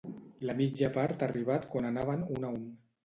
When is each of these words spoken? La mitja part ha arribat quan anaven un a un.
La 0.49 0.53
mitja 0.61 0.89
part 0.95 1.25
ha 1.25 1.27
arribat 1.27 1.67
quan 1.75 1.91
anaven 1.91 2.25
un 2.39 2.49
a 2.49 2.55
un. 2.59 2.65